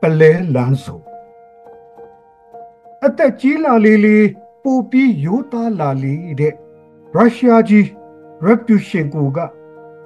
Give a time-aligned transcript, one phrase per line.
[0.00, 0.98] ပလဲလန်းစုံ
[3.06, 4.18] အသက်ကြီးလာလေလေ
[4.62, 6.54] ပူပြီးရိုးသားလာလေတဲ့
[7.14, 7.86] ရုရှားကြီး
[8.44, 9.38] ရက်တူရှင်ကိုက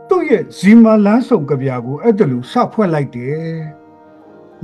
[0.08, 3.62] သူ့ရဲ့ဇီမာလန်းဆောင်ကြပြာကိုအဲ့ဒါလိုစဖွဲ့လိုက်တယ်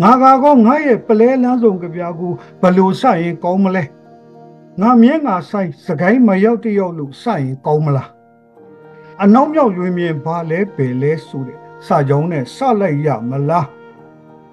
[0.01, 0.11] ငါ
[0.43, 3.85] ကောငါရဲ့ပလဲလန်းဆောင်ကြပြာကိုဘလို့စရင်ကောင်းမလဲ
[4.81, 8.11] ငါမြဲငါဆိုင်စကိုင်းမရောက်တရောက်လို့စရင်ကောင်းမလား
[9.23, 13.67] အနောက်မြောက်ရွေးမြင်ဘာလဲပဲလဲဆိုတဲ့စာကြောင်းနဲ့စလိုက်ရမလား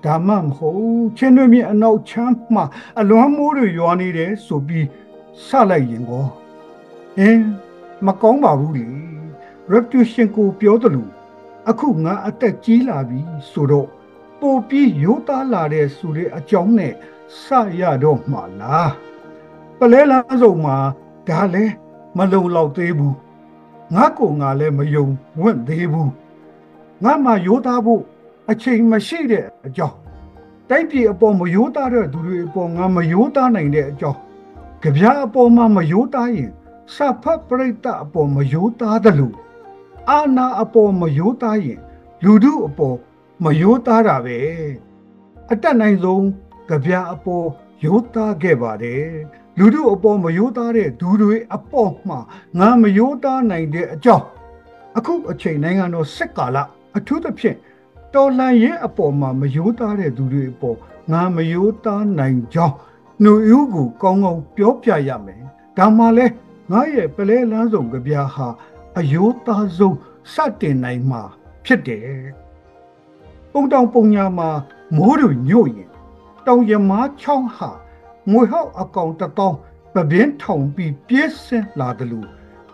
[0.07, 2.63] ဒါမှမဟုတ်ချင်းတွေမြအနောက်ချမ်းမှ
[2.99, 4.88] အလွမ်းမိုးတွေရွာနေတယ်ဆိုပြီး
[5.45, 6.25] စလိုက်ရင်ကော
[7.20, 7.45] အင်း
[8.05, 8.88] မကောင်းပါဘူးလေ
[9.71, 11.12] reputation ကိုပြောတယ်လို့
[11.70, 13.20] အခုငါအသက်ကြီးလာပြီ
[13.51, 13.88] ဆိုတော့
[14.39, 16.93] ပိုပြီးရိုးသားလာတဲ့ဆိုတဲ့အကြောင်းနဲ့
[17.43, 17.45] စ
[17.79, 18.91] ရတော့မှလား
[19.79, 20.77] ပလဲလန်းစုံမှာ
[21.27, 21.65] ဒါလဲ
[22.17, 23.15] မလုံလောက်သေးဘူး
[23.95, 25.07] ငါကိုငါလည်းမယုံ
[25.41, 26.12] ဝင့်သေးဘူး
[27.03, 28.03] ငါမှရိုးသားဖို့
[28.51, 29.97] အချိန်မရှိတဲ့အကြောင်း
[30.69, 34.20] တိုက်ပြည်အပေါ်မယိုးသားတဲ့သူတွေအပေါ်ငါမယိုးသားနိုင်တဲ့အကြောင်း
[34.81, 36.51] ကြပြားအပေါ်မှာမယိုးသားရင်
[36.95, 39.35] စဖတ်ပရိသတ်အပေါ်မယိုးသားတယ်လို့
[40.09, 41.79] အာနာအပေါ်မယိုးသားရင်
[42.23, 42.98] လူတို့အပေါ်
[43.43, 44.39] မယိုးသားတာပဲ
[45.51, 46.26] အတက်နိုင်ဆုံး
[46.70, 47.48] ကြပြားအပေါ်
[47.84, 49.11] ယိုးသားခဲ့ပါတယ်
[49.57, 52.20] လူတို့အပေါ်မယိုးသားတဲ့သူတွေအပေါ်မှာ
[52.59, 54.26] ငါမယိုးသားနိုင်တဲ့အကြောင်း
[54.98, 56.57] အခုအချိန်နိုင်ငံတော်စစ်ကာလ
[56.98, 57.57] အထူးသဖြင့်
[58.13, 60.77] တော်လှန်ရေးအပေါ်မှာမယိုးသားတဲ့သူတွေအပေါ်
[61.12, 62.76] ငါမယိုးသားနိုင်ကြောင်း
[63.24, 65.44] နှုတ်ယူကိုကောင်းကောင်းပြောပြရမယ်
[65.78, 66.25] ဒါမှလဲ
[66.72, 68.47] ငါရဲ့ပလဲလန်းဆောင်ကြပြားဟာ
[68.97, 69.97] အယိုးသားဆုံး
[70.34, 71.22] စတင်နိုင်မှာ
[71.66, 72.08] ဖြစ်တယ်
[73.52, 74.50] ပုံတောင်ပုံညာမှာ
[74.96, 75.90] မိုးတွေညို့ရင်
[76.47, 77.72] တောင်ရမားချောင်းဟာ
[78.31, 79.58] ငွေဟောက်အကောင်တပေါင်း
[79.94, 82.28] ပပင်းထောင်ပြီးပြည့်စင်လာတယ်လို့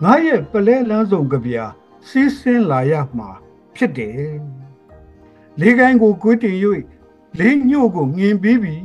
[0.04, 1.72] ငါရဲ့ပလဲလန်းဆောင်ကြပြား
[2.08, 3.30] စီးစင်းလာရမှာ
[3.76, 4.34] ဖြစ်တယ်
[5.61, 6.57] လေးကိုင်းကိုကွေးတင်၍
[7.39, 8.75] လေးညို့ကိုငင်ပြီးပြီ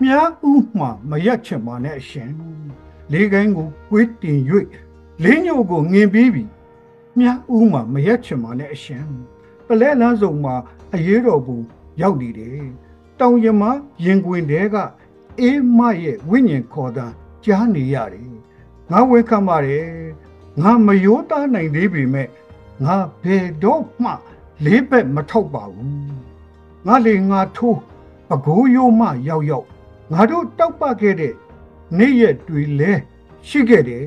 [0.00, 2.32] မြားဥမှမရက်ချင်ပါနဲ့အရှင်
[3.12, 4.38] လေးကိုင်းကိုကွေးတင်၍
[5.24, 6.44] လေးညို့ကိုငင်ပြီးပြီ
[7.18, 9.06] မြားဥမှမရက်ချင်ပါနဲ့အရှင်
[9.66, 10.54] ပလဲလန်းစုံမှာ
[10.94, 11.64] အရေးတော်ဘူး
[12.00, 12.66] ရောက်နေတယ်
[13.20, 13.62] တောင်ရမ
[14.04, 14.76] ရင်ကွင်တဲက
[15.40, 17.06] အေးမရဲ့ဝိညာဉ်ခေါ်တာ
[17.44, 18.32] ကြားနေရတယ်
[18.90, 19.86] ငါဝန်ခံပါတယ်
[20.62, 22.28] ငါမယိုးသားနိုင်သေးပေမဲ့
[22.84, 24.10] ငါဘယ်တော့မှ
[24.64, 25.96] လေးဘက်မထောက်ပါဘူး
[26.86, 27.80] ငါလေငါထိုး
[28.28, 29.66] ပကိုးရိုးမှရောက်ရောက်
[30.12, 31.34] ငါတို့တောက်ပခဲ့တဲ့
[31.98, 32.92] နေ့ရက်တွေလဲ
[33.48, 34.06] ရှိခဲ့တယ်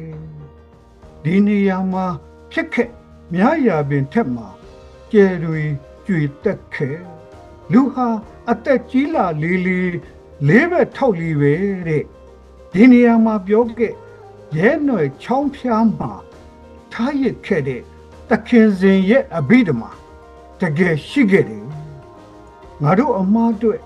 [1.24, 2.06] ဒီနေရာမှာ
[2.52, 2.90] ဖြစ်ခဲ့
[3.34, 4.48] များရာပင်ထက်မှာ
[5.12, 5.62] ကျယ်တွေ
[6.06, 6.98] ကြွေတက်ခဲ့
[7.72, 8.08] လူဟာ
[8.50, 9.96] အသက်ကြီးလာလေးလေး
[10.48, 11.54] လေးဘက်ထောက်လီပဲ
[11.88, 12.04] တဲ့
[12.74, 13.94] ဒီနေရာမှာပြောခဲ့
[14.58, 16.12] ရဲຫນွယ်ချောင်းဖျားမှာ
[16.92, 17.82] ထားရစ်ခဲ့တဲ့
[18.30, 19.92] တခင်စင်ရဲ့အဘိဓမ္မာ
[20.62, 21.66] တကယ်ရှိခဲ့တယ်
[22.82, 23.80] ငါတို့အမားအတွက်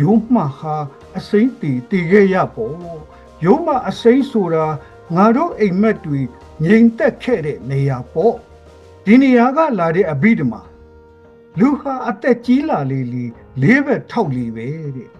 [0.00, 0.76] ယုံမှဟာ
[1.18, 2.76] အစိမ့်တီတည်ခဲ့ရပေါ့
[3.44, 4.66] ယုံမှအစိမ့်ဆိုတာ
[5.16, 6.20] ငါတို့အိမ်မက်တွေ
[6.64, 8.34] ငြိမ်သက်ခဲ့တဲ့နေရာပေါ့
[9.04, 10.62] ဒီနေရာကလာတဲ့အဘိဓမ္မာ
[11.58, 13.24] လူဟာအသက်ကြီးလာလေလေ
[13.62, 15.10] လေးဘက်ထောက်လီပဲတဲ့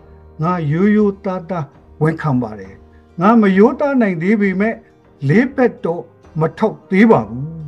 [0.43, 1.67] ငါရိုးရိုးသားသား
[2.03, 2.75] ဝန်ခံပါတယ်
[3.21, 4.75] ငါမရိုးသားနိုင်သေးပေမဲ့
[5.29, 6.03] လေးဘက်တော့
[6.41, 7.65] မထောက်သေးပါဘူး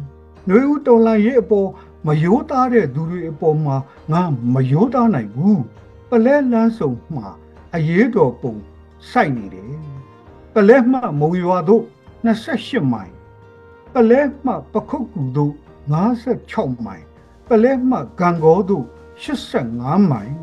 [0.49, 1.69] နှွေဦးတော်လာရဲ့အပေါ်
[2.07, 3.77] မယိုးသားတဲ့သူတွေအပေါ်မှာ
[4.13, 4.23] ငါ
[4.55, 5.63] မယိုးသားနိုင်ဘူး
[6.11, 7.27] ပလဲလန်းစုံမှာ
[7.75, 8.55] အရေးတော်ပုံ
[9.11, 9.75] စိုက်နေတယ်
[10.55, 11.85] ပလဲမှမုံရွာတို့
[12.27, 13.13] 28မိုင်
[13.95, 15.55] ပလဲမှပခုတ်ကူတို့
[16.17, 17.05] 56မိုင်
[17.49, 18.87] ပလဲမှဂံကောတို့
[19.23, 20.35] 85မိုင်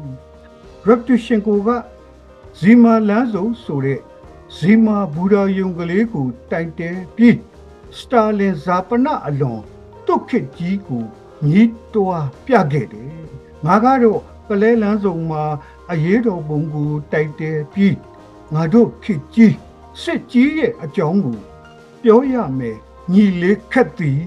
[0.88, 1.70] reputation ကိုက
[2.60, 4.00] ဇီမာလန်းစုံဆိုတဲ့
[4.58, 7.38] ဇီမာဘူရာယုံကလေးကို တိုင်တဲပြီး
[7.98, 9.62] စတာလင်ဇာပနအလွန်
[10.08, 11.06] တုတ်ခစ်ကြီးကို
[11.48, 13.12] ညီးတွားပြခဲ့တယ်
[13.66, 15.44] ငါကတော့ပလဲလန်းစုံမှာ
[15.92, 17.98] အရေးတော်ပုံကိုတိုက်တယ်ပြီး
[18.54, 19.56] ငါတို့ခေကြီး
[20.02, 21.40] စစ်ကြီးရဲ့အကြောင်းကို
[22.04, 22.78] ပြောရမယ်
[23.12, 24.22] ညီလေးခက်သည်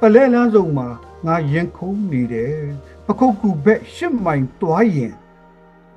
[0.00, 0.88] ပလဲလန်းစုံမှာ
[1.26, 2.58] ငါရင်ခုန်နေတယ်
[3.06, 5.14] ပခုတ်ကူဘက်ရှစ်မိုင်တွားရင်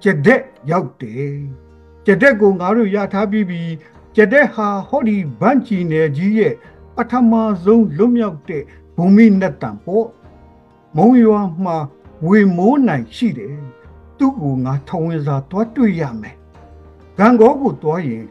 [0.03, 0.41] ကြတဲ့
[0.71, 1.35] ရောက်တယ်
[2.05, 3.61] ကြတဲ့ကိုငါတို့ရထားပြီးပြီ
[4.15, 6.53] ကြတဲ့ဟာဟောဒီဗန့်ချီနယ်ကြီးရဲ့
[6.95, 8.63] ပထမဆုံးလွတ်မြောက်တဲ့
[8.95, 10.07] ဘူမိနဲ့တန်ပေါ့
[10.95, 11.77] မုံရွာမှာ
[12.27, 13.57] ဝေမိုးနိုင်ရှိတယ်
[14.17, 16.35] သူ့ကိုငါထောင်ဝင်စာတွားတွေ့ရမယ်
[17.17, 18.25] ဂံကောကိုတွားရင်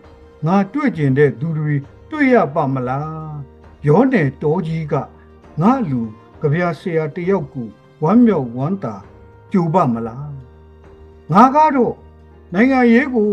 [0.46, 1.74] ငါတွေ့ကျင်တဲ့သူတွေ
[2.10, 3.36] တွေ့ရပါမလား
[3.86, 4.94] ရောနယ်တော်ကြီးက
[5.60, 6.00] ငါလူ
[6.40, 7.68] ကြပြဆရာတယောက်ကို
[8.02, 8.94] ဝမ်းမြောက်ဝမ်းသာ
[9.52, 10.32] ကြူပါမလား
[11.32, 11.94] ငါကတော့
[12.54, 13.32] နိုင်ငံရေးကို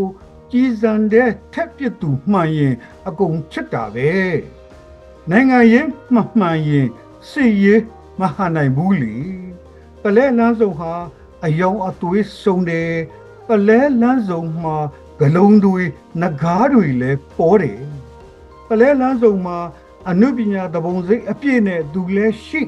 [0.52, 2.76] ကြီးစံတဲ့ထက်ပြသူမှန်ရင်
[3.08, 4.12] အကုန်ချစ်တာပဲ
[5.30, 6.88] နိုင်ငံရေးမှမှန်ရင်
[7.30, 7.82] စစ်ရေး
[8.20, 9.16] မဟာနိုင်ဘူးလေ
[10.04, 10.94] ပလဲလန်းစုံဟာ
[11.46, 12.92] အယောင်အသွေးစုံတယ်
[13.48, 14.76] ပလဲလန်းစုံမှာ
[15.20, 15.82] ဂလုံးတွေ
[16.22, 17.82] ငကားတွေလည်းပေါ်တယ်
[18.68, 19.58] ပလဲလန်းစုံမှာ
[20.10, 22.62] အနုပညာတပုံစိတ်အပြည့်နဲ့သူလည်းရှိ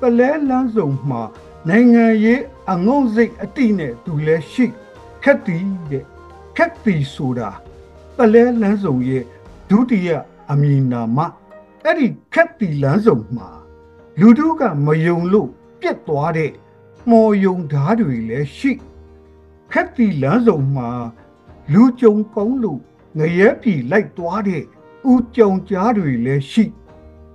[0.00, 1.22] ပလဲလန်းစုံမှာ
[1.68, 4.66] နိုင်ငံရေးအငုံစိတ်အတိနဲ့သူလည်းရှိ
[5.24, 5.58] ခက်တီ
[5.90, 6.04] တဲ့
[6.56, 7.50] ခက်တီဆိုတာ
[8.16, 9.24] ပလဲလန်းစုံရဲ့
[9.70, 10.10] ဒုတိယ
[10.50, 11.18] အမည်နာမ
[11.84, 13.48] အဲ့ဒီခက်တီလန်းစုံမှာ
[14.20, 15.48] လူတို့ကမယုံလို့
[15.80, 16.52] ပြက်သွားတဲ့
[17.10, 18.72] မော်ယုံဓာတ်တွေလည်းရှိ
[19.72, 20.90] ခက်တီလန်းစုံမှာ
[21.72, 22.80] လူကြုံကောင်းလို့
[23.18, 24.62] ငရဲပြီလိုက်သွားတဲ့
[25.12, 26.64] ဥကြုံကြားတွေလည်းရှိ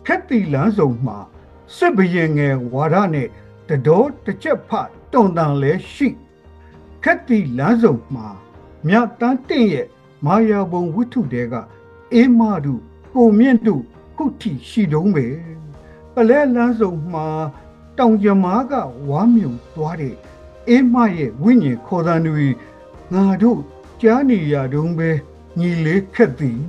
[0.05, 1.17] ခက်တီလန်းစုံမှာ
[1.75, 3.27] စစ်ဘရင်ငယ်ဝါဒနဲ့
[3.69, 4.71] တတော်တစ်ချက်ဖ
[5.13, 6.09] တုံတန်လည်းရှိ
[7.03, 8.27] ခက်တီလန်းစုံမှာ
[8.87, 9.87] မြတ်တန်းတင့်ရဲ့
[10.25, 11.53] မာယာဘုံဝိထုတဲက
[12.13, 12.81] အေးမတို့
[13.15, 13.83] ကိုမြင့်တို့
[14.17, 15.27] ခုထိရှိတုံးပဲ
[16.19, 17.27] ပလဲလန်းစုံမှာ
[17.97, 18.73] တောင်ကြမားက
[19.09, 20.15] ဝါမြုံသွားတဲ့
[20.69, 22.47] အေးမရဲ့ဝိညာဉ်ခေါ်တန်တွေ
[23.13, 23.59] ငါတို့
[24.01, 25.09] ကြားနေရတုံးပဲ
[25.59, 26.59] ညီလေးခက်သည်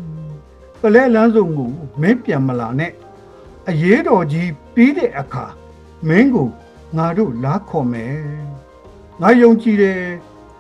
[0.80, 2.92] ပလဲလန်းစုံကိုမင်းပြန်မလာနဲ့
[3.68, 5.46] အရေးတော်ကြီးပြီးတဲ့အခါ
[6.08, 6.48] မင်းကို
[6.96, 8.16] ငါတို့လားခေါ်မယ်
[9.20, 10.02] ငါယုံကြည်တယ်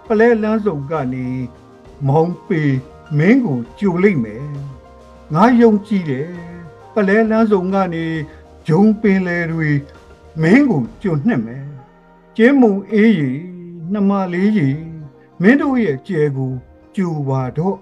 [0.06, 1.26] ပလဲလန်းစုံကနေ
[2.08, 2.60] မောင်းပေ
[3.18, 4.46] မင်းကိုကြိုလိုက်မယ်
[5.34, 6.30] ငါယုံကြည်တယ်
[6.94, 8.04] ပလဲလန်းစုံကနေ
[8.70, 9.70] ဂျုံပင်လေတွေ
[10.42, 11.66] မင်းကိုကြိုနှက်မယ်
[12.36, 13.32] ကျင်းမုံအေးရီ
[13.92, 14.68] နှမလေးရီ
[15.42, 16.52] မင်းတို့ရဲ့ကျဲကို
[16.96, 17.78] ကြိုပါတော့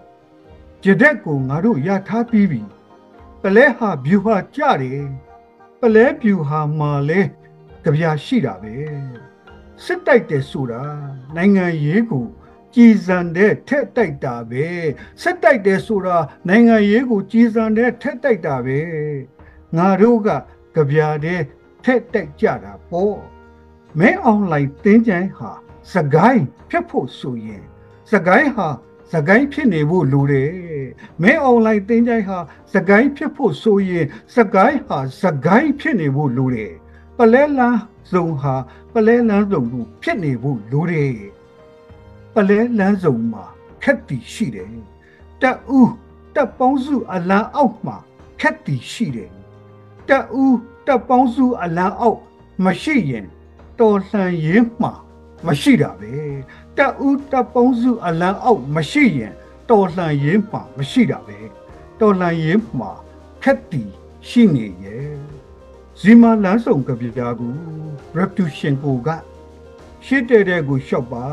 [0.82, 2.60] ကြတဲ့ကိုငါတို့ရထားပြီးပြီ
[3.42, 5.04] ပလဲဟာဗျူဟာကြတယ်
[5.80, 7.20] ပလဲဗျူဟာမှာလဲ
[7.82, 8.74] ကြပြရှိတာပဲ
[9.84, 10.82] စစ်တိုက်တယ်ဆိုတာ
[11.36, 12.26] နိုင်ငံရေးကို
[12.74, 14.66] ကြည်စံတဲ့ထက်တိုက်တာပဲ
[15.22, 16.16] စစ်တိုက်တယ်ဆိုတာ
[16.48, 18.78] နိုင်ငံရေးကိုကြည်စံတဲ့ထက်တိုက်တာပဲ
[19.76, 20.28] ငါတို့က
[20.76, 21.40] ကြပြတဲ့
[21.84, 23.18] ထက်တိုက်ကြတာပေါ့
[23.98, 25.50] မဲအွန်လိုင်းတင်းကြိုင်ဟာ
[25.92, 27.64] စကိုင်းဖြစ်ဖို့ဆိုရင်
[28.12, 28.68] စကိုင်းဟာ
[29.12, 30.52] စကိုင်းဖြစ်နေဖို့လိုတယ်
[31.22, 32.38] မဲအွန်လိုင်းတင်းကြိုင်ဟာ
[32.74, 34.06] စကိုင်းဖြစ်ဖို့ဆိုရင်
[34.36, 36.72] စကိုင်းဟာစကိုင်းဖြစ်နေဖို့လိုတယ်
[37.18, 37.80] ပလဲလန်း
[38.12, 38.54] စုံဟာ
[38.92, 41.14] ပလဲလန်းစုံကိုဖြစ်နေဖို့လိုတယ်
[42.34, 43.44] ပလဲလန်းစုံမှာ
[43.82, 44.70] ခက်တီရှိတယ်
[45.42, 45.92] တက်ဦး
[46.34, 47.96] တက်ပေါင်းစုအလံအောက်မှာ
[48.40, 49.35] ခက်တီရှိတယ်
[50.08, 52.20] တက်ဦးတက်ပေါင်းစုအလံအောက်
[52.64, 53.26] မရှိရင်
[53.78, 54.92] တော်လှန်ရေးမှာ
[55.46, 56.14] မရှိတာပဲ
[56.76, 59.34] တက်ဦးတက်ပေါင်းစုအလံအောက်မရှိရင်
[59.70, 61.38] တော်လှန်ရေးမှာမရှိတာပဲ
[62.00, 62.90] တော်လှန်ရေးမှာ
[63.42, 63.82] ခက်တီ
[64.28, 65.16] ရှိနေရဲ့
[66.00, 67.48] ဇီမာလန်းဆောင်ကပြပြကူ
[68.18, 69.08] reputation ကိုက
[70.06, 71.26] ရှစ်တဲ့တဲ့ကိုရှော့ပါ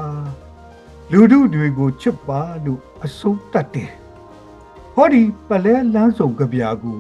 [1.11, 3.91] လူတို့တွေကိုချစ်ပါလို့အဆုံးတတ်တယ်
[4.95, 6.93] ဟောဒီပလဲလန်းဆောင်ကပြကူ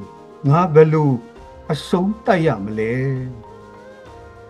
[0.47, 1.15] ငါဘယ်လို့
[1.71, 2.93] အဆုံးတတ်ရမလဲ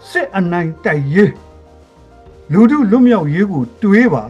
[0.09, 1.33] စစ်အနိုင်တိုက်ရေး
[2.51, 4.23] လူတို့လွတ်မြောက်ရေးကို တွေးပါ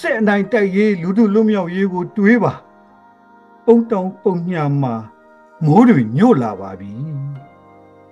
[0.00, 2.52] စစ်အနိုင်တိုက်ရေးလူတို့လွတ်မြောက်ရေးကို တွေးပါ
[3.64, 4.94] ပုံတောင်ပုံညာမှာ
[5.64, 6.92] မိုးတွေညို့လာပါပြီ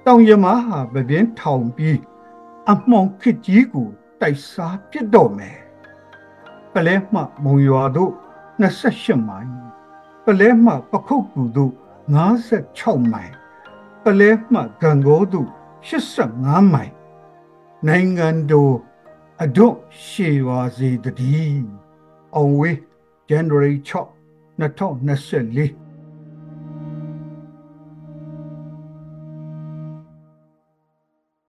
[0.07, 2.01] တောင်ရမဟာပပင်းထောင်ပြီး
[2.71, 3.89] အမှောင်ခစ်ကြီးကို
[4.21, 5.59] တိုက်စားပြစ်တော့မယ်
[6.73, 8.13] ပလဲမှမုံရွာတို့
[8.71, 9.51] 28မိုင်
[10.25, 11.75] ပလဲမှပခုတ်ကူတို့
[12.13, 13.33] 56မိုင်
[14.03, 15.49] ပလဲမှဂံကိုတို့
[15.89, 16.93] 85မိုင်
[17.89, 18.77] နိုင်ငံတော်
[19.43, 21.69] အဒွတ်ရှေပါစေတည်း
[22.35, 22.77] အောင်ဝေး
[23.31, 23.91] January 6
[24.61, 25.84] 2024